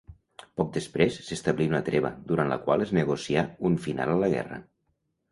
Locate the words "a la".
4.15-4.31